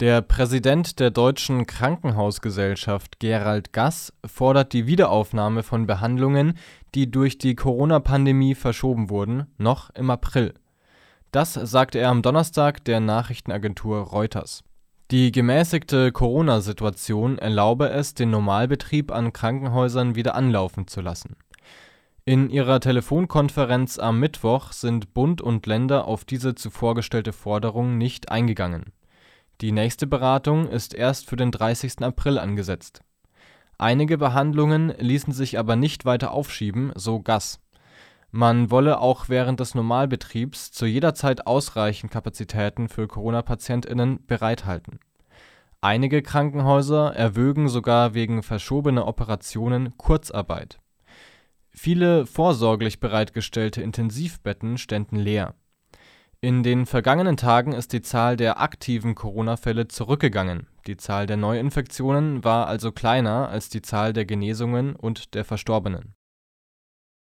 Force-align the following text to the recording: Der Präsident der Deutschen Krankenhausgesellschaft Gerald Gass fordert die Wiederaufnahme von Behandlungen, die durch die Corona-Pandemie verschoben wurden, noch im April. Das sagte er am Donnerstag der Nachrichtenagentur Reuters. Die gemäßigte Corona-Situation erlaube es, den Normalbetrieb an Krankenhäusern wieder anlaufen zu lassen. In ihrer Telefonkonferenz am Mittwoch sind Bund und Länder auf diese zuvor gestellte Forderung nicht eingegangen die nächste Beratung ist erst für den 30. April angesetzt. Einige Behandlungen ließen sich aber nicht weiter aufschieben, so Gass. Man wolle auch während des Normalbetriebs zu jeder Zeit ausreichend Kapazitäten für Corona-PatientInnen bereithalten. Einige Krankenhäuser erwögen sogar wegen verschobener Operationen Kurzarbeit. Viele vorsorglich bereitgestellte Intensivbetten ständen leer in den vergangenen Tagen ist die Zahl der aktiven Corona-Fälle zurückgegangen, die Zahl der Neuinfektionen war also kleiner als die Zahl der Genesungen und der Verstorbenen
Der 0.00 0.22
Präsident 0.22 0.98
der 0.98 1.10
Deutschen 1.10 1.66
Krankenhausgesellschaft 1.66 3.20
Gerald 3.20 3.74
Gass 3.74 4.14
fordert 4.24 4.72
die 4.72 4.86
Wiederaufnahme 4.86 5.62
von 5.62 5.86
Behandlungen, 5.86 6.54
die 6.94 7.10
durch 7.10 7.36
die 7.36 7.54
Corona-Pandemie 7.54 8.54
verschoben 8.54 9.10
wurden, 9.10 9.48
noch 9.58 9.90
im 9.90 10.08
April. 10.08 10.54
Das 11.32 11.52
sagte 11.52 11.98
er 11.98 12.08
am 12.08 12.22
Donnerstag 12.22 12.82
der 12.86 13.00
Nachrichtenagentur 13.00 13.98
Reuters. 13.98 14.64
Die 15.10 15.32
gemäßigte 15.32 16.12
Corona-Situation 16.12 17.36
erlaube 17.36 17.90
es, 17.90 18.14
den 18.14 18.30
Normalbetrieb 18.30 19.12
an 19.12 19.34
Krankenhäusern 19.34 20.14
wieder 20.14 20.34
anlaufen 20.34 20.86
zu 20.86 21.02
lassen. 21.02 21.36
In 22.24 22.48
ihrer 22.48 22.80
Telefonkonferenz 22.80 23.98
am 23.98 24.18
Mittwoch 24.18 24.72
sind 24.72 25.12
Bund 25.12 25.42
und 25.42 25.66
Länder 25.66 26.06
auf 26.06 26.24
diese 26.24 26.54
zuvor 26.54 26.94
gestellte 26.94 27.34
Forderung 27.34 27.98
nicht 27.98 28.30
eingegangen 28.30 28.94
die 29.60 29.72
nächste 29.72 30.06
Beratung 30.06 30.66
ist 30.68 30.94
erst 30.94 31.28
für 31.28 31.36
den 31.36 31.50
30. 31.50 32.00
April 32.00 32.38
angesetzt. 32.38 33.02
Einige 33.76 34.16
Behandlungen 34.16 34.94
ließen 34.98 35.32
sich 35.32 35.58
aber 35.58 35.76
nicht 35.76 36.04
weiter 36.04 36.32
aufschieben, 36.32 36.92
so 36.94 37.20
Gass. 37.20 37.60
Man 38.30 38.70
wolle 38.70 39.00
auch 39.00 39.28
während 39.28 39.60
des 39.60 39.74
Normalbetriebs 39.74 40.72
zu 40.72 40.86
jeder 40.86 41.14
Zeit 41.14 41.46
ausreichend 41.46 42.10
Kapazitäten 42.10 42.88
für 42.88 43.08
Corona-PatientInnen 43.08 44.24
bereithalten. 44.26 45.00
Einige 45.82 46.22
Krankenhäuser 46.22 47.14
erwögen 47.14 47.68
sogar 47.68 48.14
wegen 48.14 48.42
verschobener 48.42 49.06
Operationen 49.06 49.96
Kurzarbeit. 49.96 50.78
Viele 51.70 52.26
vorsorglich 52.26 53.00
bereitgestellte 53.00 53.82
Intensivbetten 53.82 54.78
ständen 54.78 55.16
leer 55.16 55.54
in 56.42 56.62
den 56.62 56.86
vergangenen 56.86 57.36
Tagen 57.36 57.72
ist 57.72 57.92
die 57.92 58.00
Zahl 58.00 58.36
der 58.36 58.60
aktiven 58.60 59.14
Corona-Fälle 59.14 59.88
zurückgegangen, 59.88 60.66
die 60.86 60.96
Zahl 60.96 61.26
der 61.26 61.36
Neuinfektionen 61.36 62.42
war 62.44 62.66
also 62.66 62.92
kleiner 62.92 63.50
als 63.50 63.68
die 63.68 63.82
Zahl 63.82 64.14
der 64.14 64.24
Genesungen 64.24 64.96
und 64.96 65.34
der 65.34 65.44
Verstorbenen 65.44 66.14